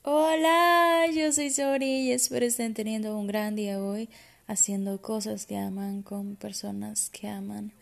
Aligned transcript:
Hola, 0.00 1.06
yo 1.14 1.30
soy 1.30 1.50
Sori 1.50 2.08
y 2.08 2.12
espero 2.12 2.44
estén 2.44 2.74
teniendo 2.74 3.16
un 3.16 3.28
gran 3.28 3.54
día 3.54 3.80
hoy 3.80 4.08
haciendo 4.48 5.00
cosas 5.00 5.46
que 5.46 5.56
aman 5.56 6.02
con 6.02 6.34
personas 6.34 7.08
que 7.10 7.28
aman. 7.28 7.72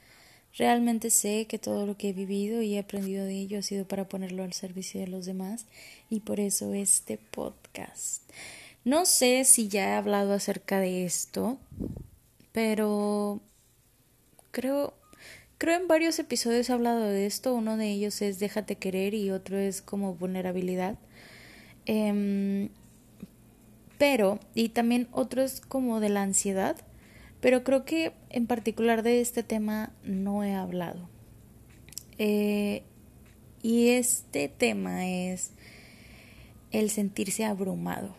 Realmente 0.58 1.08
sé 1.08 1.46
que 1.46 1.58
todo 1.58 1.86
lo 1.86 1.96
que 1.96 2.10
he 2.10 2.12
vivido 2.12 2.60
y 2.60 2.74
he 2.74 2.80
aprendido 2.80 3.24
de 3.24 3.34
ello 3.34 3.60
ha 3.60 3.62
sido 3.62 3.86
para 3.86 4.08
ponerlo 4.08 4.42
al 4.42 4.52
servicio 4.52 5.00
de 5.00 5.06
los 5.06 5.24
demás 5.24 5.64
y 6.10 6.20
por 6.20 6.40
eso 6.40 6.74
este 6.74 7.16
podcast. 7.16 8.22
No 8.84 9.06
sé 9.06 9.44
si 9.44 9.68
ya 9.68 9.90
he 9.90 9.92
hablado 9.94 10.34
acerca 10.34 10.78
de 10.78 11.06
esto, 11.06 11.56
pero 12.52 13.40
creo 14.50 14.92
creo 15.56 15.78
en 15.78 15.88
varios 15.88 16.18
episodios 16.18 16.68
he 16.68 16.72
hablado 16.72 17.00
de 17.00 17.26
esto. 17.26 17.54
Uno 17.54 17.78
de 17.78 17.90
ellos 17.90 18.20
es 18.20 18.38
déjate 18.38 18.76
querer 18.76 19.14
y 19.14 19.30
otro 19.30 19.58
es 19.58 19.80
como 19.80 20.14
vulnerabilidad. 20.14 20.98
Em, 21.92 22.68
pero, 23.98 24.38
y 24.54 24.68
también 24.68 25.08
otro 25.10 25.42
es 25.42 25.60
como 25.60 25.98
de 25.98 26.08
la 26.08 26.22
ansiedad, 26.22 26.76
pero 27.40 27.64
creo 27.64 27.84
que 27.84 28.12
en 28.28 28.46
particular 28.46 29.02
de 29.02 29.20
este 29.20 29.42
tema 29.42 29.92
no 30.04 30.44
he 30.44 30.54
hablado. 30.54 31.08
Eh, 32.16 32.84
y 33.60 33.88
este 33.88 34.46
tema 34.46 35.08
es 35.08 35.50
el 36.70 36.90
sentirse 36.90 37.44
abrumado. 37.44 38.14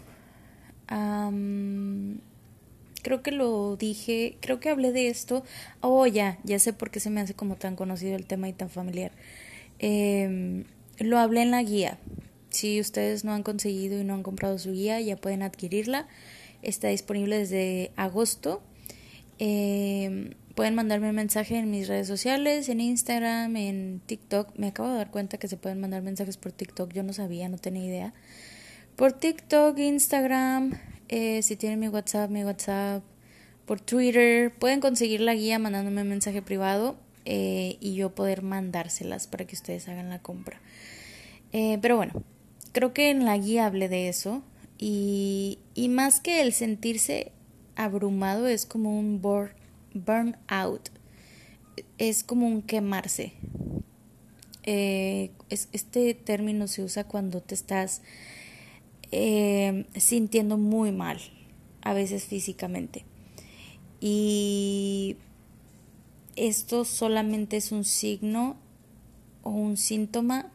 creo 3.03 3.23
que 3.23 3.31
lo 3.31 3.77
dije, 3.77 4.37
creo 4.41 4.59
que 4.59 4.69
hablé 4.69 4.91
de 4.91 5.07
esto. 5.07 5.45
Oh, 5.79 6.05
ya, 6.07 6.39
ya 6.43 6.59
sé 6.59 6.73
por 6.73 6.91
qué 6.91 6.99
se 6.99 7.09
me 7.09 7.21
hace 7.21 7.35
como 7.35 7.55
tan 7.55 7.77
conocido 7.77 8.17
el 8.17 8.25
tema 8.25 8.49
y 8.49 8.53
tan 8.53 8.69
familiar. 8.69 9.11
Em, 9.79 10.65
lo 10.99 11.19
hablé 11.19 11.43
en 11.43 11.51
la 11.51 11.63
guía 11.63 11.97
si 12.51 12.79
ustedes 12.79 13.23
no 13.23 13.33
han 13.33 13.43
conseguido 13.43 13.99
y 13.99 14.03
no 14.03 14.13
han 14.13 14.23
comprado 14.23 14.59
su 14.59 14.71
guía, 14.71 14.99
ya 15.01 15.15
pueden 15.15 15.41
adquirirla. 15.41 16.07
Está 16.61 16.89
disponible 16.89 17.37
desde 17.37 17.91
agosto. 17.95 18.61
Eh, 19.39 20.35
pueden 20.53 20.75
mandarme 20.75 21.09
un 21.09 21.15
mensaje 21.15 21.57
en 21.57 21.71
mis 21.71 21.87
redes 21.87 22.07
sociales, 22.07 22.69
en 22.69 22.79
Instagram, 22.79 23.55
en 23.55 24.01
TikTok. 24.05 24.55
Me 24.57 24.67
acabo 24.67 24.89
de 24.89 24.95
dar 24.95 25.09
cuenta 25.09 25.37
que 25.37 25.47
se 25.47 25.57
pueden 25.57 25.79
mandar 25.81 26.03
mensajes 26.03 26.37
por 26.37 26.51
TikTok. 26.51 26.93
Yo 26.93 27.01
no 27.01 27.13
sabía, 27.13 27.49
no 27.49 27.57
tenía 27.57 27.85
idea. 27.85 28.13
Por 28.95 29.13
TikTok, 29.13 29.79
Instagram, 29.79 30.79
eh, 31.09 31.41
si 31.41 31.55
tienen 31.55 31.79
mi 31.79 31.87
WhatsApp, 31.87 32.29
mi 32.29 32.43
WhatsApp. 32.43 33.03
Por 33.65 33.81
Twitter. 33.81 34.53
Pueden 34.53 34.79
conseguir 34.81 35.21
la 35.21 35.33
guía 35.33 35.57
mandándome 35.57 36.01
un 36.01 36.09
mensaje 36.09 36.41
privado 36.41 36.97
eh, 37.25 37.77
y 37.79 37.95
yo 37.95 38.13
poder 38.13 38.43
mandárselas 38.43 39.25
para 39.25 39.45
que 39.45 39.55
ustedes 39.55 39.87
hagan 39.87 40.09
la 40.09 40.19
compra. 40.19 40.61
pero 41.81 41.95
bueno, 41.97 42.23
creo 42.71 42.93
que 42.93 43.09
en 43.09 43.25
la 43.25 43.37
guía 43.37 43.65
hablé 43.65 43.89
de 43.89 44.09
eso 44.09 44.41
y, 44.77 45.59
y 45.75 45.89
más 45.89 46.19
que 46.19 46.41
el 46.41 46.53
sentirse 46.53 47.31
abrumado 47.75 48.47
es 48.47 48.65
como 48.65 48.97
un 48.97 49.21
burn, 49.21 49.51
burnout, 49.93 50.89
es 51.97 52.23
como 52.23 52.47
un 52.47 52.61
quemarse. 52.61 53.33
Eh, 54.63 55.31
este 55.49 56.13
término 56.13 56.67
se 56.67 56.83
usa 56.83 57.05
cuando 57.05 57.41
te 57.41 57.55
estás 57.55 58.01
eh, 59.11 59.85
sintiendo 59.97 60.57
muy 60.57 60.91
mal, 60.91 61.19
a 61.81 61.93
veces 61.93 62.25
físicamente. 62.25 63.05
Y 63.99 65.17
esto 66.35 66.85
solamente 66.85 67.57
es 67.57 67.71
un 67.71 67.85
signo 67.85 68.55
o 69.43 69.49
un 69.49 69.77
síntoma 69.77 70.51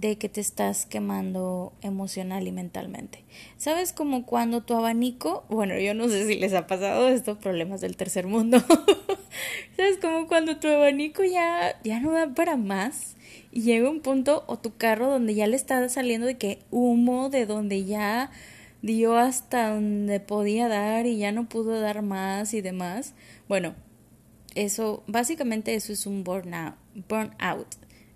de 0.00 0.16
que 0.16 0.28
te 0.28 0.40
estás 0.40 0.86
quemando 0.86 1.72
emocional 1.82 2.46
y 2.46 2.52
mentalmente. 2.52 3.24
¿Sabes 3.56 3.92
como 3.92 4.26
cuando 4.26 4.62
tu 4.62 4.74
abanico, 4.74 5.44
bueno, 5.48 5.76
yo 5.78 5.92
no 5.92 6.08
sé 6.08 6.24
si 6.26 6.36
les 6.36 6.54
ha 6.54 6.68
pasado 6.68 7.08
estos 7.08 7.38
problemas 7.38 7.80
del 7.80 7.96
tercer 7.96 8.28
mundo. 8.28 8.58
¿Sabes 9.76 9.98
como 10.00 10.28
cuando 10.28 10.58
tu 10.58 10.68
abanico 10.68 11.24
ya 11.24 11.80
ya 11.82 11.98
no 11.98 12.12
da 12.12 12.32
para 12.32 12.56
más 12.56 13.16
y 13.50 13.62
llega 13.62 13.90
un 13.90 14.00
punto 14.00 14.44
o 14.46 14.58
tu 14.58 14.76
carro 14.76 15.10
donde 15.10 15.34
ya 15.34 15.48
le 15.48 15.56
está 15.56 15.88
saliendo 15.88 16.28
de 16.28 16.38
que 16.38 16.60
humo 16.70 17.28
de 17.28 17.46
donde 17.46 17.84
ya 17.84 18.30
dio 18.82 19.16
hasta 19.16 19.70
donde 19.74 20.20
podía 20.20 20.68
dar 20.68 21.06
y 21.06 21.18
ya 21.18 21.32
no 21.32 21.48
pudo 21.48 21.80
dar 21.80 22.02
más 22.02 22.54
y 22.54 22.60
demás? 22.60 23.14
Bueno, 23.48 23.74
eso 24.54 25.02
básicamente 25.08 25.74
eso 25.74 25.92
es 25.92 26.06
un 26.06 26.22
burnout, 26.22 26.76
burnout. 27.08 27.66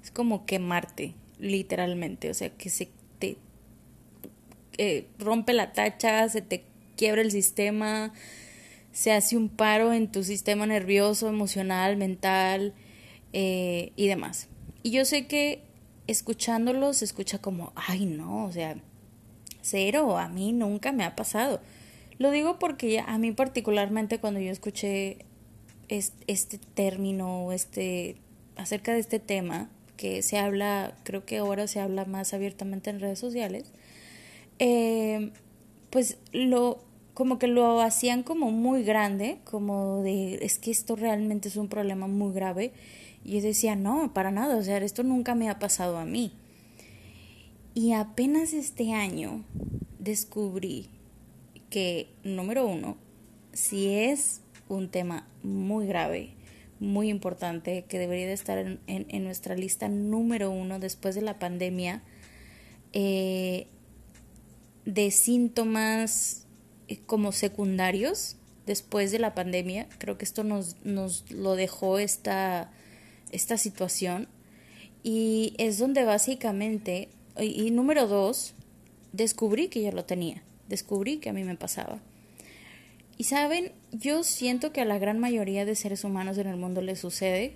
Es 0.01 0.11
como 0.11 0.47
quemarte, 0.47 1.15
literalmente, 1.43 2.31
o 2.31 2.35
sea, 2.35 2.51
que 2.51 2.71
se 2.71 2.89
te 3.19 3.37
rompe 5.19 5.53
la 5.53 5.73
tacha, 5.73 6.29
se 6.29 6.41
te 6.41 6.65
quiebra 6.97 7.21
el 7.21 7.31
sistema, 7.31 8.13
se 8.93 9.13
hace 9.13 9.37
un 9.37 9.49
paro 9.49 9.93
en 9.93 10.11
tu 10.11 10.23
sistema 10.23 10.67
nervioso, 10.67 11.29
emocional, 11.29 11.97
mental 11.97 12.75
eh, 13.33 13.93
y 13.97 14.07
demás. 14.07 14.49
Y 14.83 14.91
yo 14.91 15.05
sé 15.05 15.27
que 15.27 15.63
escuchándolo 16.07 16.93
se 16.93 17.05
escucha 17.05 17.39
como, 17.39 17.73
ay 17.75 18.07
no, 18.07 18.45
o 18.45 18.53
sea, 18.53 18.77
cero, 19.63 20.19
a 20.19 20.29
mí 20.29 20.53
nunca 20.53 20.93
me 20.93 21.05
ha 21.05 21.17
pasado. 21.17 21.61
Lo 22.19 22.31
digo 22.31 22.59
porque 22.59 23.01
a 23.01 23.19
mí 23.19 23.33
particularmente 23.33 24.21
cuando 24.21 24.41
yo 24.41 24.53
escuché 24.53 25.25
este, 25.89 26.25
este 26.27 26.59
término, 26.59 27.53
este, 27.53 28.17
acerca 28.57 28.93
de 28.93 29.01
este 29.01 29.19
tema, 29.19 29.71
que 29.97 30.23
se 30.23 30.39
habla, 30.39 30.95
creo 31.05 31.25
que 31.25 31.39
ahora 31.39 31.67
se 31.67 31.81
habla 31.81 32.05
más 32.05 32.35
abiertamente 32.35 32.91
en 32.91 33.01
redes 33.01 33.19
sociales, 33.19 33.73
eh, 34.59 35.31
pues 35.91 36.19
lo 36.33 36.81
como 37.15 37.39
que 37.39 37.47
lo 37.47 37.81
hacían 37.81 38.23
como 38.23 38.51
muy 38.51 38.83
grande, 38.85 39.39
como 39.45 40.03
de 40.03 40.37
es 40.43 40.59
que 40.59 40.71
esto 40.71 40.97
realmente 40.97 41.49
es 41.49 41.57
un 41.57 41.69
problema 41.69 42.07
muy 42.07 42.33
grave. 42.33 42.73
Y 43.25 43.35
yo 43.35 43.43
decía, 43.43 43.77
no, 43.77 44.13
para 44.15 44.31
nada, 44.31 44.57
o 44.57 44.63
sea, 44.63 44.79
esto 44.79 45.03
nunca 45.03 45.35
me 45.35 45.49
ha 45.49 45.59
pasado 45.59 45.99
a 45.99 46.05
mí. 46.05 46.33
Y 47.75 47.93
apenas 47.93 48.53
este 48.53 48.93
año 48.93 49.45
descubrí 49.99 50.89
que, 51.71 52.09
número 52.25 52.67
uno, 52.67 52.97
si 53.53 53.89
es 53.89 54.41
un 54.69 54.89
tema 54.89 55.27
muy 55.43 55.87
grave, 55.87 56.31
muy 56.83 57.09
importante 57.09 57.85
que 57.85 57.99
debería 57.99 58.27
de 58.27 58.33
estar 58.33 58.59
en, 58.59 58.81
en, 58.87 59.25
nuestra 59.25 59.55
lista 59.55 59.89
número 59.89 60.51
uno 60.51 60.81
después 60.81 61.15
de 61.15 61.23
la 61.23 61.39
pandemia 61.39 62.03
eh, 62.93 63.69
de 64.85 65.11
síntomas 65.13 66.47
eh, 66.89 66.99
como 67.07 67.31
secundarios 67.31 68.37
después 68.67 69.13
de 69.13 69.21
la 69.21 69.35
pandemia. 69.35 69.89
Creo 69.99 70.19
que 70.19 70.25
esto 70.25 70.43
nos, 70.43 70.77
nos 70.85 71.31
lo 71.31 71.55
dejó 71.55 72.01
esta, 72.01 72.73
esta 73.31 73.57
situación. 73.59 74.29
Y 75.05 75.55
es 75.59 75.79
donde 75.79 76.05
básicamente, 76.05 77.11
y, 77.39 77.67
y 77.67 77.71
número 77.71 78.09
dos, 78.09 78.55
descubrí 79.13 79.69
que 79.69 79.83
yo 79.83 79.93
lo 79.93 80.05
tenía, 80.05 80.43
descubrí 80.69 81.19
que 81.19 81.31
a 81.31 81.33
mí 81.33 81.45
me 81.45 81.57
pasaba. 81.57 82.01
Y 83.23 83.25
saben, 83.25 83.71
yo 83.93 84.25
siento 84.25 84.73
que 84.73 84.81
a 84.81 84.85
la 84.85 84.99
gran 84.99 85.21
mayoría 85.21 85.65
de 85.65 85.77
seres 85.77 86.03
humanos 86.03 86.39
en 86.39 86.49
el 86.49 86.57
mundo 86.57 86.83
le 86.83 86.97
sucede. 86.97 87.55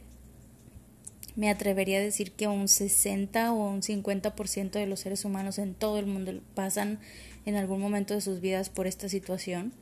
Me 1.34 1.50
atrevería 1.50 1.98
a 1.98 2.02
decir 2.02 2.30
que 2.30 2.46
un 2.46 2.68
60 2.68 3.50
o 3.50 3.70
un 3.70 3.82
50% 3.82 4.70
de 4.70 4.86
los 4.86 5.00
seres 5.00 5.24
humanos 5.24 5.58
en 5.58 5.74
todo 5.74 5.98
el 5.98 6.06
mundo 6.06 6.40
pasan 6.54 7.00
en 7.46 7.56
algún 7.56 7.80
momento 7.80 8.14
de 8.14 8.20
sus 8.20 8.40
vidas 8.40 8.70
por 8.70 8.86
esta 8.86 9.08
situación. 9.08 9.72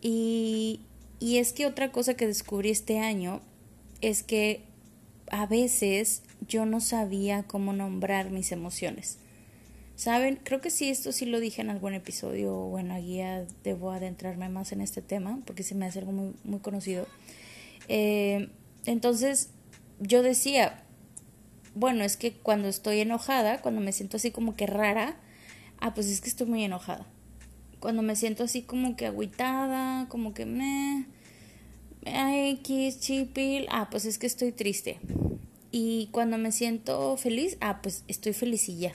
Y, 0.00 0.80
y 1.20 1.36
es 1.36 1.52
que 1.52 1.66
otra 1.66 1.92
cosa 1.92 2.14
que 2.14 2.26
descubrí 2.26 2.70
este 2.70 2.98
año 2.98 3.42
es 4.00 4.22
que 4.22 4.62
a 5.30 5.44
veces 5.44 6.22
yo 6.48 6.64
no 6.64 6.80
sabía 6.80 7.42
cómo 7.42 7.74
nombrar 7.74 8.30
mis 8.30 8.52
emociones. 8.52 9.18
Saben, 9.96 10.40
creo 10.42 10.60
que 10.60 10.70
sí, 10.70 10.90
esto 10.90 11.12
sí 11.12 11.24
lo 11.24 11.38
dije 11.38 11.62
en 11.62 11.70
algún 11.70 11.94
episodio 11.94 12.56
o 12.56 12.78
en 12.78 12.88
la 12.88 13.00
guía, 13.00 13.46
debo 13.62 13.92
adentrarme 13.92 14.48
más 14.48 14.72
en 14.72 14.80
este 14.80 15.02
tema 15.02 15.40
porque 15.46 15.62
se 15.62 15.74
me 15.74 15.86
hace 15.86 16.00
algo 16.00 16.12
muy, 16.12 16.34
muy 16.42 16.58
conocido. 16.58 17.06
Eh, 17.88 18.48
entonces, 18.86 19.50
yo 20.00 20.22
decía, 20.22 20.82
bueno, 21.74 22.04
es 22.04 22.16
que 22.16 22.32
cuando 22.32 22.68
estoy 22.68 23.00
enojada, 23.00 23.60
cuando 23.60 23.80
me 23.80 23.92
siento 23.92 24.16
así 24.16 24.32
como 24.32 24.56
que 24.56 24.66
rara, 24.66 25.16
ah, 25.80 25.94
pues 25.94 26.08
es 26.08 26.20
que 26.20 26.28
estoy 26.28 26.48
muy 26.48 26.64
enojada. 26.64 27.06
Cuando 27.78 28.02
me 28.02 28.16
siento 28.16 28.44
así 28.44 28.62
como 28.62 28.96
que 28.96 29.06
agüitada, 29.06 30.08
como 30.08 30.34
que 30.34 30.46
me... 30.46 31.06
X, 32.06 33.00
chipil, 33.00 33.66
ah, 33.70 33.88
pues 33.90 34.04
es 34.04 34.18
que 34.18 34.26
estoy 34.26 34.52
triste. 34.52 34.98
Y 35.70 36.08
cuando 36.12 36.36
me 36.36 36.52
siento 36.52 37.16
feliz, 37.16 37.56
ah, 37.60 37.80
pues 37.82 38.04
estoy 38.08 38.34
ya. 38.78 38.92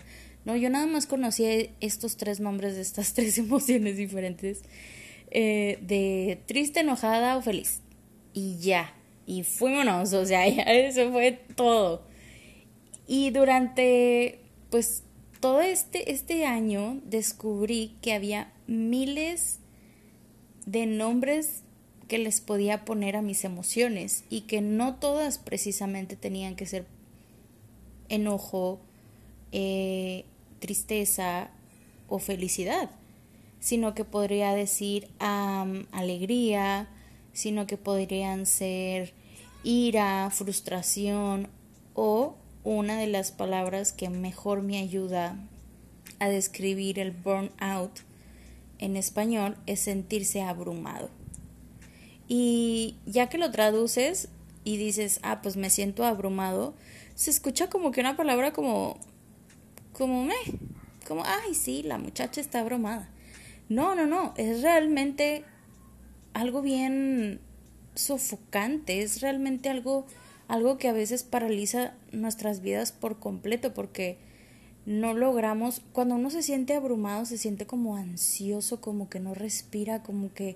No, 0.49 0.55
yo 0.55 0.71
nada 0.71 0.87
más 0.87 1.05
conocía 1.05 1.69
estos 1.79 2.17
tres 2.17 2.39
nombres 2.39 2.73
de 2.73 2.81
estas 2.81 3.13
tres 3.13 3.37
emociones 3.37 3.97
diferentes. 3.97 4.63
Eh, 5.29 5.77
de 5.83 6.41
triste, 6.47 6.79
enojada 6.79 7.37
o 7.37 7.41
feliz. 7.43 7.81
Y 8.33 8.57
ya. 8.57 8.95
Y 9.27 9.43
fuimos, 9.43 10.11
o 10.13 10.25
sea, 10.25 10.47
eso 10.87 11.11
fue 11.11 11.33
todo. 11.55 12.01
Y 13.05 13.29
durante, 13.29 14.39
pues, 14.71 15.03
todo 15.39 15.61
este, 15.61 16.11
este 16.11 16.47
año 16.47 16.99
descubrí 17.05 17.95
que 18.01 18.13
había 18.13 18.51
miles 18.65 19.59
de 20.65 20.87
nombres 20.87 21.61
que 22.07 22.17
les 22.17 22.41
podía 22.41 22.85
poner 22.85 23.15
a 23.15 23.21
mis 23.21 23.43
emociones 23.43 24.23
y 24.31 24.41
que 24.41 24.61
no 24.61 24.95
todas 24.95 25.37
precisamente 25.37 26.15
tenían 26.15 26.55
que 26.55 26.65
ser 26.65 26.87
enojo, 28.09 28.79
eh, 29.51 30.25
tristeza 30.59 31.49
o 32.07 32.19
felicidad, 32.19 32.89
sino 33.59 33.93
que 33.93 34.05
podría 34.05 34.53
decir 34.53 35.09
alegría, 35.19 36.87
sino 37.33 37.67
que 37.67 37.77
podrían 37.77 38.45
ser 38.45 39.13
ira, 39.63 40.29
frustración 40.31 41.47
o 41.93 42.35
una 42.63 42.97
de 42.97 43.07
las 43.07 43.31
palabras 43.31 43.93
que 43.93 44.09
mejor 44.09 44.61
me 44.61 44.79
ayuda 44.79 45.37
a 46.19 46.29
describir 46.29 46.99
el 46.99 47.11
burnout 47.11 48.01
en 48.79 48.95
español 48.95 49.57
es 49.65 49.81
sentirse 49.81 50.41
abrumado. 50.41 51.09
Y 52.27 52.95
ya 53.05 53.27
que 53.27 53.37
lo 53.37 53.51
traduces 53.51 54.29
y 54.63 54.77
dices, 54.77 55.19
ah, 55.23 55.41
pues 55.41 55.57
me 55.57 55.69
siento 55.69 56.05
abrumado, 56.05 56.73
se 57.15 57.31
escucha 57.31 57.69
como 57.69 57.91
que 57.91 58.01
una 58.01 58.15
palabra 58.15 58.53
como, 58.53 58.99
como 59.99 60.23
me, 60.23 60.33
como, 61.07 61.23
ay, 61.25 61.53
sí, 61.53 61.83
la 61.83 61.97
muchacha 61.97 62.39
está 62.39 62.61
abrumada. 62.61 63.09
No, 63.67 63.93
no, 63.93 64.07
no, 64.07 64.33
es 64.37 64.63
realmente 64.63 65.43
algo 66.33 66.61
bien 66.61 67.41
sofocante, 67.95 69.01
es 69.01 69.21
realmente 69.21 69.69
algo, 69.69 70.07
algo 70.47 70.77
que 70.77 70.87
a 70.87 70.93
veces 70.93 71.23
paraliza 71.23 71.93
nuestras 72.13 72.61
vidas 72.61 72.93
por 72.93 73.19
completo 73.19 73.73
porque 73.73 74.17
no 74.85 75.13
logramos, 75.13 75.81
cuando 75.91 76.15
uno 76.15 76.29
se 76.29 76.43
siente 76.43 76.73
abrumado, 76.73 77.25
se 77.25 77.37
siente 77.37 77.67
como 77.67 77.97
ansioso, 77.97 78.79
como 78.79 79.09
que 79.09 79.19
no 79.19 79.33
respira, 79.33 80.01
como 80.01 80.33
que 80.33 80.55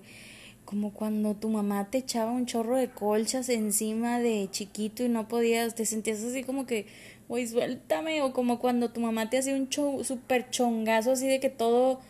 como 0.64 0.94
cuando 0.94 1.34
tu 1.34 1.50
mamá 1.50 1.90
te 1.90 1.98
echaba 1.98 2.32
un 2.32 2.46
chorro 2.46 2.76
de 2.76 2.90
colchas 2.90 3.48
encima 3.48 4.18
de 4.18 4.48
chiquito 4.50 5.04
y 5.04 5.08
no 5.08 5.28
podías, 5.28 5.74
te 5.74 5.84
sentías 5.84 6.22
así 6.22 6.42
como 6.42 6.66
que, 6.66 6.86
güey, 7.34 7.48
suéltame, 7.48 8.22
o 8.22 8.32
como 8.32 8.60
cuando 8.60 8.92
tu 8.92 9.00
mamá 9.00 9.28
te 9.28 9.38
hacía 9.38 9.56
un 9.56 9.68
super 10.04 10.50
chongazo 10.50 11.10
así 11.10 11.26
de 11.26 11.40
que 11.40 11.50
todo 11.50 12.00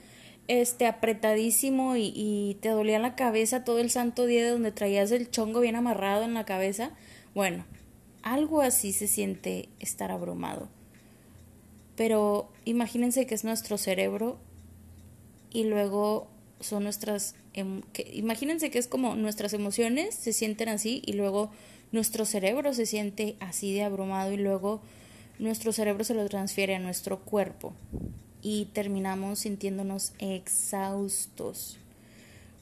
este 0.48 0.86
apretadísimo 0.86 1.96
y, 1.96 2.12
y 2.14 2.58
te 2.60 2.68
dolía 2.68 2.98
la 2.98 3.16
cabeza 3.16 3.64
todo 3.64 3.78
el 3.78 3.88
santo 3.88 4.26
día 4.26 4.44
de 4.44 4.50
donde 4.50 4.70
traías 4.70 5.10
el 5.12 5.30
chongo 5.30 5.60
bien 5.60 5.76
amarrado 5.76 6.24
en 6.24 6.34
la 6.34 6.44
cabeza. 6.44 6.90
Bueno, 7.34 7.64
algo 8.22 8.60
así 8.60 8.92
se 8.92 9.06
siente 9.06 9.70
estar 9.80 10.12
abrumado. 10.12 10.68
Pero 11.96 12.52
imagínense 12.66 13.26
que 13.26 13.34
es 13.34 13.44
nuestro 13.44 13.78
cerebro 13.78 14.36
y 15.50 15.64
luego 15.64 16.28
son 16.60 16.82
nuestras 16.82 17.34
em, 17.54 17.80
imagínense 18.12 18.70
que 18.70 18.78
es 18.78 18.88
como 18.88 19.16
nuestras 19.16 19.54
emociones 19.54 20.14
se 20.14 20.34
sienten 20.34 20.68
así 20.68 21.02
y 21.06 21.14
luego 21.14 21.50
nuestro 21.92 22.26
cerebro 22.26 22.74
se 22.74 22.84
siente 22.84 23.36
así 23.40 23.72
de 23.72 23.84
abrumado 23.84 24.32
y 24.32 24.36
luego 24.36 24.82
nuestro 25.38 25.72
cerebro 25.72 26.04
se 26.04 26.14
lo 26.14 26.28
transfiere 26.28 26.74
a 26.74 26.78
nuestro 26.78 27.20
cuerpo 27.20 27.74
y 28.42 28.66
terminamos 28.66 29.40
sintiéndonos 29.40 30.12
exhaustos. 30.18 31.78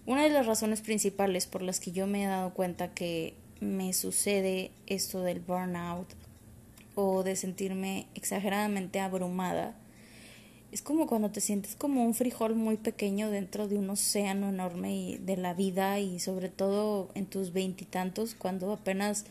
Una 0.06 0.22
de 0.22 0.30
las 0.30 0.46
razones 0.46 0.80
principales 0.80 1.46
por 1.46 1.62
las 1.62 1.80
que 1.80 1.92
yo 1.92 2.06
me 2.06 2.24
he 2.24 2.26
dado 2.26 2.54
cuenta 2.54 2.94
que 2.94 3.34
me 3.60 3.92
sucede 3.92 4.70
esto 4.86 5.22
del 5.22 5.40
burnout 5.40 6.08
o 6.94 7.22
de 7.22 7.36
sentirme 7.36 8.06
exageradamente 8.14 9.00
abrumada 9.00 9.75
es 10.72 10.80
como 10.80 11.06
cuando 11.06 11.30
te 11.30 11.42
sientes 11.42 11.76
como 11.76 12.02
un 12.04 12.14
frijol 12.14 12.54
muy 12.54 12.78
pequeño 12.78 13.30
dentro 13.30 13.68
de 13.68 13.76
un 13.76 13.90
océano 13.90 14.48
enorme 14.48 14.96
y 14.96 15.18
de 15.18 15.36
la 15.36 15.52
vida 15.52 16.00
y 16.00 16.18
sobre 16.18 16.48
todo 16.48 17.10
en 17.14 17.26
tus 17.26 17.52
veintitantos 17.52 18.34
cuando 18.34 18.72
apenas 18.72 19.26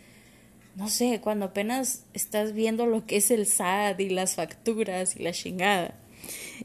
no 0.76 0.90
sé, 0.90 1.20
cuando 1.22 1.46
apenas 1.46 2.06
estás 2.14 2.54
viendo 2.54 2.86
lo 2.86 3.06
que 3.06 3.18
es 3.18 3.32
el 3.32 3.46
SAT 3.46 4.00
y 4.00 4.10
las 4.10 4.36
facturas 4.36 5.16
y 5.16 5.24
la 5.24 5.32
chingada. 5.32 5.96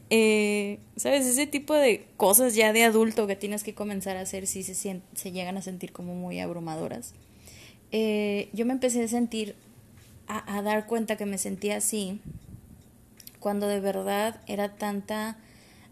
Eh, 0.09 0.79
¿Sabes? 0.95 1.25
Ese 1.25 1.47
tipo 1.47 1.73
de 1.73 2.07
cosas 2.15 2.55
ya 2.55 2.71
de 2.71 2.83
adulto 2.83 3.27
que 3.27 3.35
tienes 3.35 3.63
que 3.63 3.73
comenzar 3.73 4.15
a 4.17 4.21
hacer 4.21 4.47
si 4.47 4.63
se, 4.63 4.73
se 5.13 5.31
llegan 5.31 5.57
a 5.57 5.61
sentir 5.61 5.91
como 5.91 6.15
muy 6.15 6.39
abrumadoras. 6.39 7.13
Eh, 7.91 8.49
yo 8.53 8.65
me 8.65 8.73
empecé 8.73 9.03
a 9.03 9.07
sentir, 9.07 9.55
a, 10.27 10.61
dar 10.61 10.87
cuenta 10.87 11.15
que 11.15 11.25
me 11.25 11.37
sentía 11.37 11.77
así, 11.77 12.19
cuando 13.39 13.67
de 13.67 13.79
verdad 13.79 14.41
era 14.47 14.75
tanta 14.75 15.37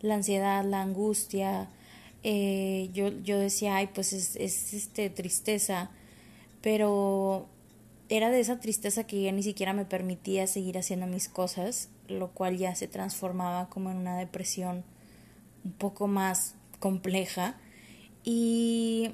la 0.01 0.15
ansiedad, 0.15 0.63
la 0.63 0.81
angustia. 0.81 1.69
Eh, 2.23 2.89
yo, 2.93 3.09
yo 3.23 3.39
decía, 3.39 3.77
ay, 3.77 3.89
pues 3.93 4.13
es, 4.13 4.35
es 4.35 4.73
este, 4.73 5.09
tristeza, 5.09 5.91
pero 6.61 7.47
era 8.09 8.29
de 8.29 8.39
esa 8.39 8.59
tristeza 8.59 9.05
que 9.05 9.21
ya 9.21 9.31
ni 9.31 9.43
siquiera 9.43 9.73
me 9.73 9.85
permitía 9.85 10.47
seguir 10.47 10.77
haciendo 10.77 11.07
mis 11.07 11.29
cosas 11.29 11.89
lo 12.07 12.29
cual 12.31 12.57
ya 12.57 12.75
se 12.75 12.87
transformaba 12.87 13.69
como 13.69 13.91
en 13.91 13.97
una 13.97 14.17
depresión 14.17 14.83
un 15.63 15.71
poco 15.73 16.07
más 16.07 16.55
compleja. 16.79 17.55
Y, 18.23 19.11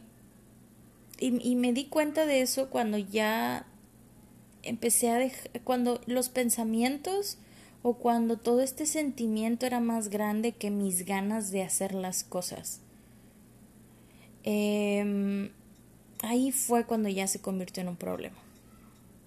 y, 1.19 1.55
me 1.55 1.73
di 1.73 1.85
cuenta 1.85 2.25
de 2.25 2.41
eso 2.41 2.69
cuando 2.69 2.97
ya 2.97 3.65
empecé 4.63 5.09
a 5.09 5.17
dejar, 5.17 5.61
cuando 5.63 6.01
los 6.05 6.29
pensamientos 6.29 7.38
o 7.83 7.95
cuando 7.95 8.38
todo 8.38 8.61
este 8.61 8.85
sentimiento 8.85 9.65
era 9.65 9.79
más 9.79 10.09
grande 10.09 10.53
que 10.53 10.69
mis 10.69 11.05
ganas 11.05 11.51
de 11.51 11.63
hacer 11.63 11.93
las 11.93 12.23
cosas. 12.23 12.79
Em, 14.43 15.51
ahí 16.23 16.51
fue 16.51 16.85
cuando 16.85 17.09
ya 17.09 17.27
se 17.27 17.41
convirtió 17.41 17.81
en 17.81 17.89
un 17.89 17.97
problema. 17.97 18.38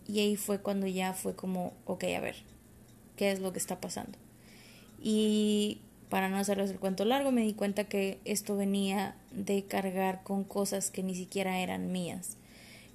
Y 0.06 0.20
ahí 0.20 0.36
fue 0.36 0.60
cuando 0.60 0.86
ya 0.86 1.12
fue 1.12 1.34
como, 1.34 1.72
ok, 1.86 2.04
a 2.16 2.20
ver, 2.20 2.36
qué 3.16 3.30
es 3.30 3.40
lo 3.40 3.52
que 3.52 3.58
está 3.58 3.80
pasando. 3.80 4.18
Y 5.02 5.80
para 6.08 6.28
no 6.28 6.36
hacerles 6.36 6.70
el 6.70 6.78
cuento 6.78 7.04
largo, 7.04 7.32
me 7.32 7.42
di 7.42 7.54
cuenta 7.54 7.84
que 7.84 8.18
esto 8.24 8.56
venía 8.56 9.16
de 9.32 9.64
cargar 9.64 10.22
con 10.22 10.44
cosas 10.44 10.90
que 10.90 11.02
ni 11.02 11.14
siquiera 11.14 11.58
eran 11.58 11.92
mías. 11.92 12.36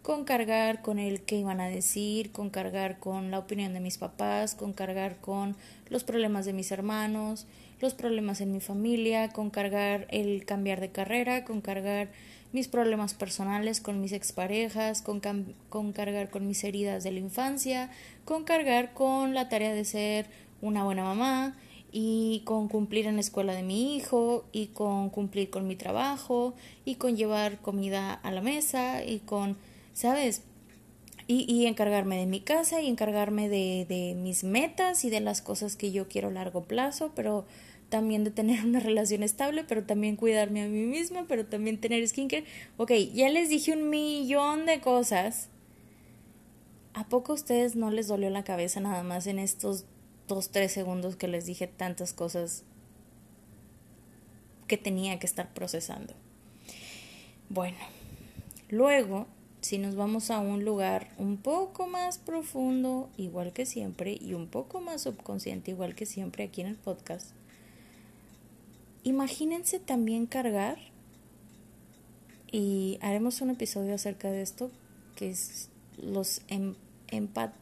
Con 0.02 0.24
cargar 0.24 0.82
con 0.82 0.98
el 0.98 1.22
que 1.22 1.38
iban 1.38 1.60
a 1.60 1.68
decir, 1.68 2.32
con 2.32 2.50
cargar 2.50 3.00
con 3.00 3.32
la 3.32 3.40
opinión 3.40 3.74
de 3.74 3.82
mis 3.82 3.98
papás, 3.98 4.56
con 4.56 4.74
cargar 4.74 5.18
con 5.18 5.58
los 5.90 6.04
problemas 6.04 6.46
de 6.46 6.54
mis 6.54 6.72
hermanos, 6.72 7.46
los 7.82 7.94
problemas 7.94 8.42
en 8.42 8.52
mi 8.52 8.60
familia, 8.60 9.30
con 9.30 9.50
cargar 9.50 10.08
el 10.10 10.46
cambiar 10.46 10.82
de 10.82 10.92
carrera, 10.92 11.46
con 11.46 11.62
cargar 11.62 12.10
mis 12.52 12.68
problemas 12.68 13.14
personales 13.14 13.80
con 13.80 14.02
mis 14.02 14.12
exparejas, 14.12 15.02
con, 15.02 15.22
con 15.70 15.94
cargar 15.94 16.30
con 16.30 16.48
mis 16.48 16.64
heridas 16.64 17.04
de 17.04 17.12
la 17.12 17.20
infancia, 17.20 17.92
con 18.26 18.44
cargar 18.44 18.94
con 18.94 19.34
la 19.34 19.50
tarea 19.50 19.74
de 19.74 19.86
ser 19.86 20.28
una 20.62 20.84
buena 20.84 21.04
mamá 21.04 21.56
y 21.92 22.42
con 22.46 22.68
cumplir 22.68 23.06
en 23.08 23.16
la 23.16 23.22
escuela 23.22 23.54
de 23.54 23.64
mi 23.64 23.96
hijo 23.96 24.46
y 24.52 24.68
con 24.68 25.10
cumplir 25.10 25.50
con 25.50 25.68
mi 25.68 25.76
trabajo 25.76 26.54
y 26.86 26.96
con 26.96 27.16
llevar 27.16 27.60
comida 27.60 28.14
a 28.14 28.32
la 28.32 28.42
mesa 28.42 29.04
y 29.04 29.20
con, 29.20 29.58
¿sabes? 29.94 30.44
Y, 31.28 31.46
y 31.52 31.68
encargarme 31.68 32.18
de 32.18 32.26
mi 32.26 32.40
casa 32.40 32.82
y 32.82 32.88
encargarme 32.88 33.50
de, 33.50 33.86
de 33.88 34.16
mis 34.16 34.44
metas 34.44 35.06
y 35.06 35.12
de 35.12 35.20
las 35.20 35.44
cosas 35.44 35.76
que 35.76 35.92
yo 35.92 36.08
quiero 36.08 36.30
a 36.30 36.32
largo 36.32 36.64
plazo, 36.64 37.12
pero 37.16 37.46
también 37.90 38.24
de 38.24 38.32
tener 38.32 38.64
una 38.66 38.80
relación 38.80 39.24
estable, 39.24 39.64
pero 39.64 39.84
también 39.84 40.16
cuidarme 40.16 40.64
a 40.64 40.68
mí 40.68 40.86
misma, 40.86 41.26
pero 41.28 41.46
también 41.46 41.82
tener 41.82 42.08
skincare. 42.08 42.46
Ok, 42.78 42.92
ya 43.14 43.30
les 43.30 43.50
dije 43.50 43.74
un 43.74 43.90
millón 43.90 44.66
de 44.66 44.80
cosas. 44.80 45.50
¿A 46.94 47.08
poco 47.08 47.32
a 47.32 47.36
ustedes 47.36 47.76
no 47.76 47.92
les 47.92 48.08
dolió 48.08 48.30
la 48.30 48.44
cabeza 48.44 48.80
nada 48.80 49.04
más 49.04 49.28
en 49.28 49.40
estos 49.40 49.86
dos, 50.28 50.50
tres 50.50 50.72
segundos 50.72 51.16
que 51.16 51.28
les 51.28 51.46
dije 51.46 51.68
tantas 51.68 52.14
cosas 52.14 52.64
que 54.68 54.78
tenía 54.78 55.20
que 55.20 55.26
estar 55.26 55.54
procesando? 55.54 56.14
Bueno, 57.50 57.78
luego, 58.70 59.28
si 59.62 59.78
nos 59.78 59.96
vamos 59.96 60.30
a 60.30 60.40
un 60.40 60.64
lugar 60.64 61.10
un 61.18 61.38
poco 61.38 61.88
más 61.88 62.20
profundo, 62.20 63.10
igual 63.18 63.54
que 63.54 63.66
siempre, 63.66 64.18
y 64.20 64.34
un 64.34 64.48
poco 64.48 64.82
más 64.82 65.02
subconsciente, 65.02 65.72
igual 65.72 65.96
que 65.96 66.06
siempre 66.06 66.44
aquí 66.44 66.62
en 66.62 66.68
el 66.68 66.76
podcast, 66.76 67.32
Imagínense 69.04 69.80
también 69.80 70.26
cargar, 70.26 70.78
y 72.52 72.98
haremos 73.02 73.42
un 73.42 73.52
episodio 73.52 73.94
acerca 73.94 74.32
de 74.32 74.42
esto, 74.42 74.72
que 75.16 75.30
es 75.30 75.70
los, 75.98 76.42
em, 76.48 76.76
empat 77.10 77.54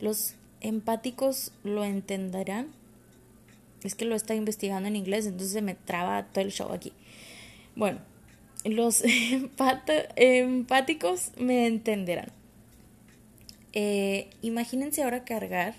los 0.00 0.34
empáticos 0.60 1.52
lo 1.64 1.84
entenderán. 1.84 2.68
Es 3.82 3.94
que 3.94 4.04
lo 4.04 4.16
está 4.16 4.34
investigando 4.34 4.88
en 4.88 4.96
inglés, 4.96 5.26
entonces 5.26 5.52
se 5.52 5.62
me 5.62 5.74
traba 5.74 6.26
todo 6.26 6.44
el 6.44 6.52
show 6.52 6.72
aquí. 6.72 6.92
Bueno, 7.76 8.00
los 8.64 9.02
empáticos 10.16 11.32
me 11.36 11.66
entenderán. 11.66 12.32
Eh, 13.72 14.30
imagínense 14.40 15.02
ahora 15.02 15.24
cargar 15.24 15.74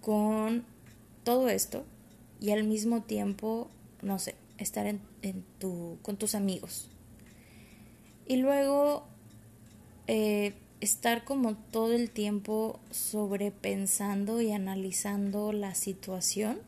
con 0.00 0.64
todo 1.22 1.48
esto 1.48 1.84
y 2.40 2.50
al 2.50 2.64
mismo 2.64 3.02
tiempo, 3.02 3.68
no 4.02 4.18
sé, 4.18 4.34
estar 4.58 4.86
en, 4.86 5.00
tu, 5.58 5.98
con 6.02 6.16
tus 6.16 6.34
amigos. 6.34 6.88
Y 8.26 8.36
luego 8.36 9.06
eh, 10.06 10.54
estar 10.80 11.24
como 11.24 11.56
todo 11.56 11.92
el 11.92 12.10
tiempo 12.10 12.80
sobrepensando 12.90 14.40
y 14.40 14.52
analizando 14.52 15.52
la 15.52 15.74
situación, 15.74 16.58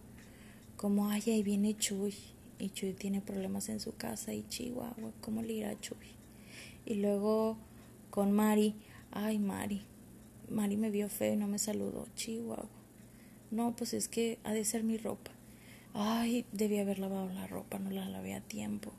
como, 0.76 1.08
ay, 1.08 1.22
ahí 1.26 1.42
viene 1.42 1.76
Chuy, 1.76 2.14
y 2.58 2.70
Chuy 2.70 2.92
tiene 2.92 3.20
problemas 3.20 3.68
en 3.68 3.80
su 3.80 3.94
casa, 3.94 4.32
y 4.32 4.46
Chihuahua, 4.48 5.12
¿cómo 5.20 5.42
le 5.42 5.54
irá 5.54 5.70
a 5.70 5.80
Chuy? 5.80 5.96
Y 6.86 6.94
luego 6.94 7.56
con 8.10 8.32
Mari, 8.32 8.74
ay, 9.10 9.38
Mari, 9.38 9.82
Mari 10.50 10.76
me 10.76 10.90
vio 10.90 11.08
feo 11.08 11.34
y 11.34 11.36
no 11.36 11.46
me 11.46 11.58
saludó, 11.58 12.06
Chihuahua. 12.14 12.68
No, 13.50 13.74
pues 13.76 13.94
es 13.94 14.08
que 14.08 14.38
ha 14.44 14.52
de 14.52 14.64
ser 14.64 14.84
mi 14.84 14.98
ropa. 14.98 15.30
Ay, 15.94 16.44
debí 16.52 16.78
haber 16.78 16.98
lavado 16.98 17.28
la 17.30 17.46
ropa, 17.46 17.78
no 17.78 17.90
la 17.90 18.08
lavé 18.08 18.34
a 18.34 18.40
tiempo. 18.40 18.92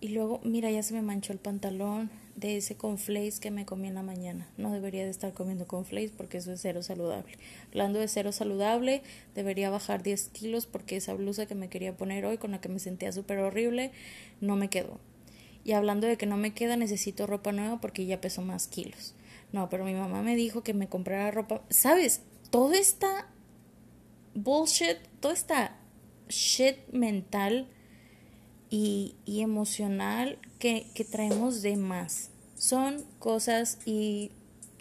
Y 0.00 0.08
luego, 0.08 0.40
mira, 0.44 0.70
ya 0.70 0.82
se 0.82 0.94
me 0.94 1.02
manchó 1.02 1.32
el 1.32 1.38
pantalón 1.38 2.10
de 2.34 2.56
ese 2.56 2.74
conflace 2.74 3.38
que 3.38 3.50
me 3.50 3.66
comí 3.66 3.88
en 3.88 3.94
la 3.94 4.02
mañana. 4.02 4.48
No 4.56 4.72
debería 4.72 5.04
de 5.04 5.10
estar 5.10 5.34
comiendo 5.34 5.66
conflace 5.66 6.12
porque 6.16 6.38
eso 6.38 6.52
es 6.52 6.62
cero 6.62 6.82
saludable. 6.82 7.36
Hablando 7.68 7.98
de 7.98 8.08
cero 8.08 8.32
saludable, 8.32 9.02
debería 9.34 9.68
bajar 9.68 10.02
10 10.02 10.28
kilos 10.30 10.64
porque 10.64 10.96
esa 10.96 11.12
blusa 11.12 11.44
que 11.44 11.54
me 11.54 11.68
quería 11.68 11.98
poner 11.98 12.24
hoy, 12.24 12.38
con 12.38 12.52
la 12.52 12.62
que 12.62 12.70
me 12.70 12.78
sentía 12.78 13.12
súper 13.12 13.40
horrible, 13.40 13.92
no 14.40 14.56
me 14.56 14.70
quedó. 14.70 14.98
Y 15.64 15.72
hablando 15.72 16.06
de 16.06 16.16
que 16.16 16.24
no 16.24 16.38
me 16.38 16.54
queda, 16.54 16.76
necesito 16.76 17.26
ropa 17.26 17.52
nueva 17.52 17.78
porque 17.80 18.06
ya 18.06 18.22
peso 18.22 18.40
más 18.40 18.68
kilos. 18.68 19.14
No, 19.52 19.68
pero 19.68 19.84
mi 19.84 19.94
mamá 19.94 20.22
me 20.22 20.34
dijo 20.34 20.62
que 20.62 20.72
me 20.72 20.88
comprara 20.88 21.30
ropa. 21.30 21.62
¿Sabes? 21.68 22.22
Toda 22.50 22.78
esta 22.78 23.28
bullshit, 24.34 24.96
toda 25.20 25.34
esta 25.34 25.76
shit 26.30 26.76
mental 26.92 27.68
y, 28.70 29.14
emocional 29.26 30.38
que, 30.58 30.86
que 30.94 31.04
traemos 31.04 31.62
de 31.62 31.76
más. 31.76 32.30
Son 32.56 33.04
cosas 33.18 33.78
y 33.84 34.30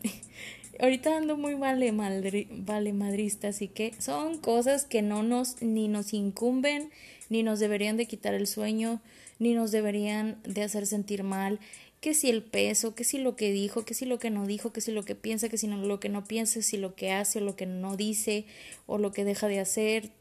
ahorita 0.80 1.18
ando 1.18 1.38
muy 1.38 1.56
vale, 1.56 1.92
vale 1.92 2.94
madrista, 2.94 3.50
así 3.50 3.68
que 3.68 3.94
son 4.00 4.38
cosas 4.38 4.86
que 4.86 5.02
no 5.02 5.24
nos 5.24 5.62
ni 5.62 5.88
nos 5.88 6.14
incumben, 6.14 6.90
ni 7.30 7.44
nos 7.44 7.60
deberían 7.60 7.98
de 7.98 8.06
quitar 8.06 8.34
el 8.34 8.48
sueño, 8.48 9.02
ni 9.40 9.54
nos 9.54 9.72
deberían 9.72 10.40
de 10.44 10.64
hacer 10.64 10.86
sentir 10.86 11.24
mal, 11.24 11.60
que 12.02 12.14
si 12.14 12.30
el 12.30 12.44
peso, 12.44 12.96
que 12.96 13.04
si 13.04 13.18
lo 13.18 13.36
que 13.36 13.52
dijo, 13.52 13.84
que 13.84 13.94
si 13.94 14.06
lo 14.06 14.20
que 14.20 14.30
no 14.30 14.46
dijo, 14.46 14.72
que 14.72 14.82
si 14.82 14.92
lo 14.92 15.04
que 15.04 15.16
piensa, 15.16 15.50
que 15.50 15.58
si 15.58 15.68
no, 15.68 15.78
lo 15.78 16.00
que 16.00 16.10
no 16.10 16.24
piensa, 16.24 16.62
si 16.62 16.78
lo 16.78 16.96
que 16.96 17.12
hace 17.12 17.40
o 17.40 17.42
lo 17.42 17.56
que 17.56 17.66
no 17.66 17.98
dice 17.98 18.46
o 18.86 18.98
lo 18.98 19.12
que 19.12 19.26
deja 19.26 19.48
de 19.48 19.60
hacer, 19.60 20.12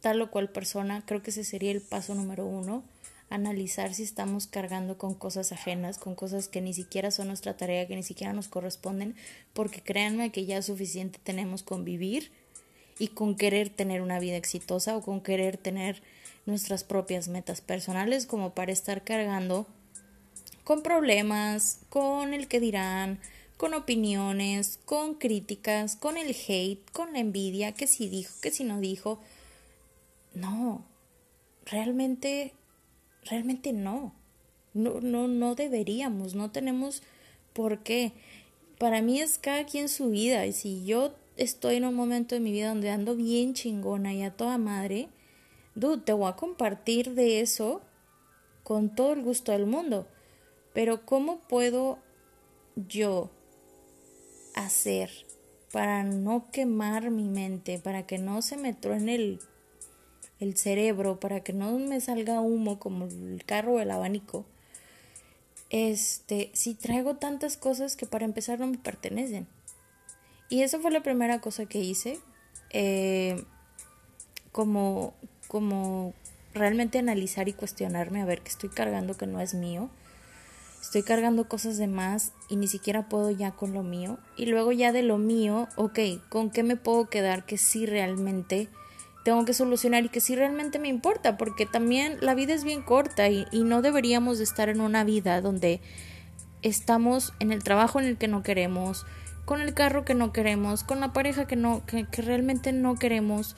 tal 0.00 0.20
o 0.22 0.30
cual 0.30 0.50
persona, 0.50 1.04
creo 1.06 1.22
que 1.22 1.30
ese 1.30 1.44
sería 1.44 1.72
el 1.72 1.80
paso 1.80 2.14
número 2.14 2.46
uno, 2.46 2.84
analizar 3.30 3.94
si 3.94 4.02
estamos 4.02 4.46
cargando 4.46 4.96
con 4.96 5.14
cosas 5.14 5.52
ajenas, 5.52 5.98
con 5.98 6.14
cosas 6.14 6.48
que 6.48 6.60
ni 6.60 6.72
siquiera 6.72 7.10
son 7.10 7.28
nuestra 7.28 7.56
tarea, 7.56 7.86
que 7.86 7.96
ni 7.96 8.02
siquiera 8.02 8.32
nos 8.32 8.48
corresponden, 8.48 9.14
porque 9.52 9.82
créanme 9.82 10.32
que 10.32 10.46
ya 10.46 10.62
suficiente 10.62 11.18
tenemos 11.22 11.62
con 11.62 11.84
vivir 11.84 12.30
y 12.98 13.08
con 13.08 13.36
querer 13.36 13.68
tener 13.70 14.00
una 14.02 14.18
vida 14.18 14.36
exitosa 14.36 14.96
o 14.96 15.02
con 15.02 15.20
querer 15.20 15.56
tener 15.56 16.02
nuestras 16.46 16.84
propias 16.84 17.28
metas 17.28 17.60
personales 17.60 18.26
como 18.26 18.54
para 18.54 18.72
estar 18.72 19.04
cargando 19.04 19.66
con 20.64 20.82
problemas, 20.82 21.80
con 21.88 22.34
el 22.34 22.48
que 22.48 22.60
dirán, 22.60 23.20
con 23.56 23.74
opiniones, 23.74 24.78
con 24.84 25.14
críticas, 25.14 25.96
con 25.96 26.16
el 26.16 26.34
hate, 26.46 26.90
con 26.92 27.12
la 27.12 27.20
envidia, 27.20 27.72
que 27.72 27.86
si 27.86 28.08
dijo, 28.08 28.34
que 28.40 28.50
si 28.50 28.64
no 28.64 28.80
dijo. 28.80 29.20
No, 30.34 30.84
realmente, 31.66 32.54
realmente 33.24 33.72
no. 33.72 34.14
No, 34.74 35.00
no, 35.00 35.28
no 35.28 35.54
deberíamos, 35.54 36.34
no 36.34 36.50
tenemos 36.50 37.02
por 37.52 37.82
qué. 37.82 38.12
Para 38.78 39.02
mí 39.02 39.20
es 39.20 39.38
cada 39.38 39.64
quien 39.64 39.88
su 39.88 40.10
vida 40.10 40.46
y 40.46 40.52
si 40.52 40.84
yo 40.84 41.14
estoy 41.36 41.76
en 41.76 41.84
un 41.84 41.94
momento 41.94 42.34
de 42.34 42.40
mi 42.40 42.52
vida 42.52 42.68
donde 42.68 42.90
ando 42.90 43.16
bien 43.16 43.54
chingona 43.54 44.14
y 44.14 44.22
a 44.22 44.36
toda 44.36 44.58
madre, 44.58 45.08
dude, 45.74 46.02
te 46.02 46.12
voy 46.12 46.28
a 46.28 46.36
compartir 46.36 47.14
de 47.14 47.40
eso 47.40 47.80
con 48.62 48.94
todo 48.94 49.12
el 49.12 49.22
gusto 49.22 49.52
del 49.52 49.66
mundo. 49.66 50.06
Pero 50.74 51.04
¿cómo 51.04 51.40
puedo 51.40 51.98
yo 52.76 53.30
hacer 54.54 55.10
para 55.72 56.02
no 56.02 56.50
quemar 56.50 57.10
mi 57.10 57.24
mente, 57.24 57.78
para 57.78 58.06
que 58.06 58.18
no 58.18 58.42
se 58.42 58.56
me 58.56 58.74
truene 58.74 59.14
el, 59.14 59.40
el 60.40 60.56
cerebro, 60.56 61.20
para 61.20 61.40
que 61.40 61.52
no 61.52 61.78
me 61.78 62.00
salga 62.00 62.40
humo 62.40 62.78
como 62.78 63.06
el 63.06 63.42
carro 63.44 63.74
o 63.74 63.80
el 63.80 63.90
abanico? 63.90 64.44
Este, 65.70 66.50
si 66.54 66.74
traigo 66.74 67.16
tantas 67.16 67.56
cosas 67.56 67.96
que 67.96 68.06
para 68.06 68.24
empezar 68.24 68.58
no 68.58 68.66
me 68.66 68.78
pertenecen. 68.78 69.46
Y 70.48 70.62
esa 70.62 70.78
fue 70.78 70.90
la 70.90 71.02
primera 71.02 71.40
cosa 71.40 71.66
que 71.66 71.80
hice. 71.80 72.18
Eh, 72.70 73.44
como 74.52 75.14
como 75.48 76.14
realmente 76.54 76.98
analizar 76.98 77.48
y 77.48 77.52
cuestionarme 77.52 78.22
a 78.22 78.26
ver 78.26 78.42
qué 78.42 78.50
estoy 78.50 78.68
cargando 78.68 79.16
que 79.16 79.26
no 79.26 79.40
es 79.40 79.54
mío. 79.54 79.90
Estoy 80.80 81.02
cargando 81.02 81.48
cosas 81.48 81.76
de 81.76 81.88
más 81.88 82.32
y 82.48 82.56
ni 82.56 82.68
siquiera 82.68 83.08
puedo 83.08 83.30
ya 83.30 83.50
con 83.50 83.72
lo 83.72 83.82
mío. 83.82 84.18
Y 84.36 84.46
luego 84.46 84.70
ya 84.70 84.92
de 84.92 85.02
lo 85.02 85.18
mío, 85.18 85.68
ok, 85.76 85.98
¿con 86.28 86.50
qué 86.50 86.62
me 86.62 86.76
puedo 86.76 87.08
quedar 87.08 87.44
que 87.44 87.58
sí 87.58 87.84
realmente 87.84 88.68
tengo 89.28 89.44
que 89.44 89.52
solucionar 89.52 90.06
y 90.06 90.08
que 90.08 90.22
sí 90.22 90.34
realmente 90.34 90.78
me 90.78 90.88
importa? 90.88 91.36
Porque 91.36 91.66
también 91.66 92.16
la 92.22 92.34
vida 92.34 92.54
es 92.54 92.64
bien 92.64 92.80
corta 92.80 93.28
y, 93.28 93.46
no 93.52 93.82
deberíamos 93.82 94.38
de 94.38 94.44
estar 94.44 94.70
en 94.70 94.80
una 94.80 95.04
vida 95.04 95.42
donde 95.42 95.82
estamos 96.62 97.34
en 97.38 97.52
el 97.52 97.62
trabajo 97.62 98.00
en 98.00 98.06
el 98.06 98.16
que 98.16 98.26
no 98.26 98.42
queremos, 98.42 99.04
con 99.44 99.60
el 99.60 99.74
carro 99.74 100.06
que 100.06 100.14
no 100.14 100.32
queremos, 100.32 100.82
con 100.82 101.00
la 101.00 101.12
pareja 101.12 101.46
que 101.46 101.56
no, 101.56 101.84
que, 101.84 102.06
que 102.06 102.22
realmente 102.22 102.72
no 102.72 102.94
queremos. 102.94 103.54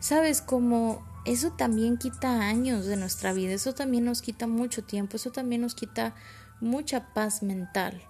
¿Sabes? 0.00 0.42
Como 0.42 1.02
eso 1.24 1.52
también 1.52 1.96
quita 1.96 2.42
años 2.42 2.84
de 2.84 2.98
nuestra 2.98 3.32
vida, 3.32 3.54
eso 3.54 3.74
también 3.74 4.04
nos 4.04 4.20
quita 4.20 4.46
mucho 4.46 4.84
tiempo, 4.84 5.16
eso 5.16 5.32
también 5.32 5.62
nos 5.62 5.74
quita 5.74 6.14
mucha 6.60 7.14
paz 7.14 7.42
mental. 7.42 8.02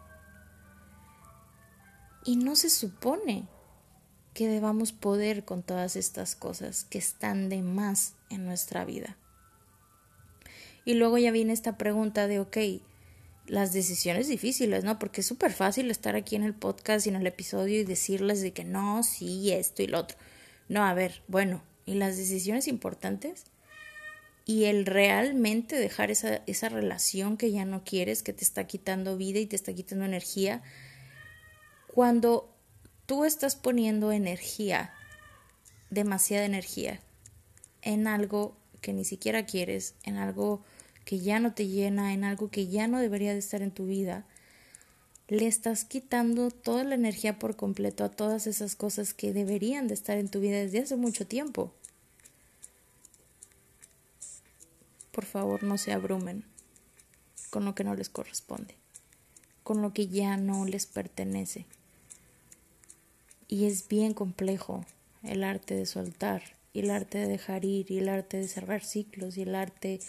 Y 2.25 2.35
no 2.35 2.57
se 2.57 2.69
supone 2.69 3.47
que 4.37 4.49
debamos 4.49 4.93
poder 4.93 5.47
con 5.47 5.62
todas 5.62 5.97
estas 5.97 6.37
cosas 6.37 6.85
que 6.85 6.99
están 6.99 7.49
de 7.49 7.62
más 7.62 8.16
en 8.28 8.45
nuestra 8.45 8.85
vida. 8.85 9.16
Y 10.85 10.93
luego 10.93 11.16
ya 11.16 11.31
viene 11.31 11.55
esta 11.55 11.78
pregunta 11.78 12.26
de, 12.26 12.40
ok, 12.40 12.59
las 13.47 13.73
decisiones 13.73 14.28
difíciles, 14.28 14.85
¿no? 14.85 14.99
Porque 14.99 15.23
es 15.23 15.26
súper 15.26 15.55
fácil 15.55 15.90
estar 15.90 16.16
aquí 16.16 16.37
en 16.37 16.43
el 16.43 16.52
podcast 16.52 17.07
y 17.07 17.09
en 17.09 17.16
el 17.16 17.26
episodio 17.26 17.81
y 17.81 17.85
decirles 17.85 18.43
de 18.43 18.52
que 18.52 18.64
no, 18.64 19.02
sí, 19.05 19.52
esto 19.52 19.83
y 19.83 19.87
lo 19.87 20.00
otro. 20.00 20.19
No, 20.69 20.85
a 20.85 20.93
ver, 20.93 21.23
bueno, 21.28 21.62
y 21.87 21.95
las 21.95 22.19
decisiones 22.19 22.69
importantes 22.69 23.45
y 24.45 24.64
el 24.64 24.85
realmente 24.85 25.76
dejar 25.76 26.11
esa, 26.11 26.43
esa 26.47 26.69
relación 26.69 27.38
que 27.38 27.52
ya 27.52 27.64
no 27.64 27.85
quieres, 27.85 28.23
que 28.23 28.35
te 28.35 28.45
está 28.45 28.66
quitando 28.66 29.16
vida 29.16 29.38
y 29.38 29.47
te 29.47 29.57
está 29.57 29.73
quitando 29.73 30.05
energía, 30.05 30.62
cuando 31.87 32.55
tú 33.07 33.25
estás 33.25 33.57
poniendo 33.57 34.13
energía, 34.13 34.93
demasiada 35.91 36.45
energía, 36.45 37.01
en 37.83 38.09
algo 38.09 38.57
que 38.81 38.93
ni 38.93 39.05
siquiera 39.05 39.47
quieres, 39.47 39.95
en 40.03 40.17
algo 40.17 40.61
que 41.05 41.21
ya 41.21 41.39
no 41.39 41.55
te 41.55 41.69
llena, 41.69 42.13
en 42.13 42.25
algo 42.25 42.51
que 42.51 42.67
ya 42.67 42.89
no 42.89 42.99
debería 42.99 43.33
de 43.33 43.39
estar 43.39 43.63
en 43.63 43.71
tu 43.71 43.87
vida, 43.87 44.25
le 45.29 45.47
estás 45.47 45.85
quitando 45.85 46.51
toda 46.51 46.85
la 46.85 46.95
energía 46.95 47.39
por 47.39 47.57
completo 47.57 48.05
a 48.05 48.11
todas 48.11 48.47
esas 48.47 48.77
cosas 48.77 49.15
que 49.15 49.33
deberían 49.33 49.89
de 49.89 49.95
estar 49.95 50.19
en 50.19 50.29
tu 50.29 50.41
vida 50.41 50.59
desde 50.59 50.81
hace 50.81 50.97
mucho 50.97 51.27
tiempo. 51.27 51.73
Por 55.13 55.25
favor, 55.25 55.63
no 55.63 55.79
se 55.79 55.93
abrumen 55.93 56.45
con 57.51 57.65
lo 57.65 57.75
que 57.75 57.85
no 57.85 57.95
les 57.95 58.09
corresponde, 58.09 58.75
con 59.63 59.81
lo 59.81 59.93
que 59.93 60.09
ya 60.09 60.37
no 60.37 60.65
les 60.65 60.87
pertenece. 60.87 61.67
Y 63.49 63.67
es 63.67 63.88
bien 63.88 64.15
complejo 64.15 64.85
el 65.23 65.45
arte 65.45 65.75
de 65.75 65.87
soltar, 65.87 66.43
y 66.73 66.81
el 66.81 66.91
arte 66.91 67.19
de 67.19 67.29
dejar 67.29 67.65
ir, 67.65 67.91
y 67.91 67.99
el 67.99 68.09
arte 68.09 68.38
de 68.38 68.49
cerrar 68.49 68.85
ciclos, 68.85 69.37
y 69.37 69.43
el 69.43 69.55
arte 69.55 70.00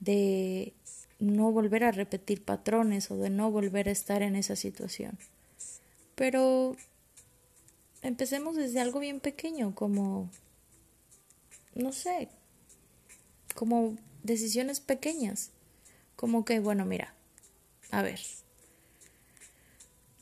de 0.00 0.72
no 1.18 1.50
volver 1.52 1.84
a 1.84 1.92
repetir 1.92 2.44
patrones 2.44 3.10
o 3.10 3.16
de 3.16 3.30
no 3.30 3.50
volver 3.50 3.88
a 3.88 3.92
estar 3.92 4.22
en 4.22 4.36
esa 4.36 4.56
situación. 4.56 5.18
Pero 6.14 6.76
empecemos 8.02 8.56
desde 8.56 8.80
algo 8.80 9.00
bien 9.00 9.20
pequeño, 9.20 9.74
como, 9.74 10.30
no 11.74 11.92
sé, 11.92 12.28
como 13.54 13.96
decisiones 14.22 14.80
pequeñas, 14.80 15.50
como 16.16 16.44
que, 16.44 16.60
bueno, 16.60 16.84
mira, 16.84 17.14
a 17.90 18.02
ver, 18.02 18.20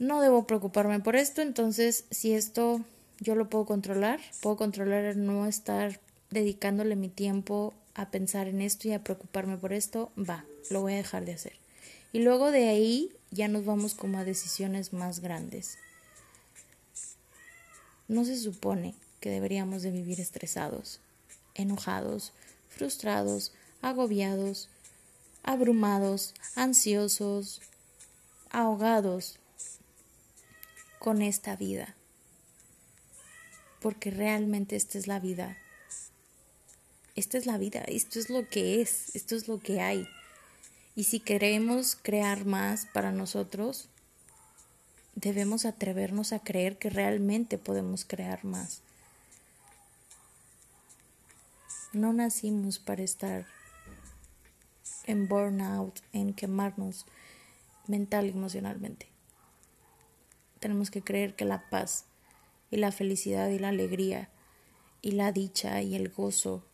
no 0.03 0.21
debo 0.21 0.49
preocuparme 0.49 0.99
por 0.99 1.15
esto, 1.15 1.43
entonces 1.43 2.07
si 2.11 2.35
esto 2.35 2.81
yo 3.21 3.37
lo 3.37 3.49
puedo 3.49 3.67
controlar, 3.67 4.19
puedo 4.41 4.57
controlar 4.57 5.17
no 5.17 5.47
estar 5.47 6.01
dedicándole 6.31 6.97
mi 6.97 7.09
tiempo 7.09 7.73
a 7.95 8.11
pensar 8.11 8.49
en 8.49 8.61
esto 8.63 8.89
y 8.89 8.95
a 8.95 9.05
preocuparme 9.05 9.57
por 9.59 9.73
esto, 9.73 10.11
va, 10.19 10.45
lo 10.71 10.81
voy 10.81 10.95
a 10.95 10.97
dejar 10.97 11.25
de 11.25 11.35
hacer. 11.35 11.53
Y 12.13 12.19
luego 12.19 12.51
de 12.51 12.69
ahí 12.69 13.13
ya 13.31 13.47
nos 13.47 13.65
vamos 13.65 13.95
como 13.95 14.19
a 14.19 14.25
decisiones 14.25 14.93
más 14.93 15.21
grandes. 15.21 15.79
No 18.09 18.25
se 18.25 18.37
supone 18.37 18.97
que 19.21 19.31
deberíamos 19.31 19.83
de 19.83 19.93
vivir 19.93 20.21
estresados, 20.21 20.99
enojados, 21.55 22.33
frustrados, 22.69 23.53
agobiados, 23.83 24.69
abrumados, 25.45 26.35
ansiosos, 26.57 27.61
ahogados 28.51 29.39
con 31.03 31.21
esta 31.21 31.57
vida. 31.57 31.97
Porque 33.81 34.13
realmente 34.13 34.77
esta 34.77 34.99
es 34.99 35.09
la 35.09 35.19
vida. 35.19 35.59
Esta 37.17 37.39
es 37.39 37.45
la 37.45 37.59
vida, 37.59 37.81
esto 37.81 38.21
es 38.21 38.31
lo 38.31 38.49
que 38.49 38.81
es, 38.81 39.15
esto 39.17 39.35
es 39.35 39.49
lo 39.49 39.59
que 39.59 39.81
hay. 39.81 40.07
Y 40.95 41.05
si 41.05 41.19
queremos 41.19 41.99
crear 42.01 42.45
más 42.45 42.87
para 42.87 43.11
nosotros, 43.11 43.89
debemos 45.17 45.65
atrevernos 45.65 46.33
a 46.33 46.39
creer 46.39 46.79
que 46.79 46.89
realmente 46.89 47.59
podemos 47.59 48.05
crear 48.05 48.45
más. 48.45 48.81
No 51.93 52.13
nacimos 52.13 52.79
para 52.79 53.03
estar 53.03 53.45
en 55.09 55.27
burnout, 55.27 55.99
en 56.13 56.33
quemarnos 56.33 57.07
mental 57.89 58.27
y 58.27 58.31
emocionalmente. 58.31 59.12
Tenemos 60.63 60.93
que 60.93 61.03
creer 61.03 61.35
que 61.35 61.45
la 61.45 61.69
paz 61.71 62.05
y 62.71 62.77
la 62.77 62.93
felicidad 62.93 63.49
y 63.49 63.59
la 63.59 63.71
alegría 63.71 64.31
y 65.03 65.11
la 65.11 65.33
dicha 65.33 65.83
y 65.83 65.97
el 65.97 66.09
gozo 66.09 66.65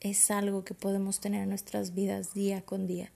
es 0.00 0.30
algo 0.30 0.64
que 0.64 0.74
podemos 0.74 1.18
tener 1.18 1.44
en 1.44 1.48
nuestras 1.48 1.94
vidas 1.94 2.34
día 2.34 2.60
con 2.60 2.86
día. 2.86 3.10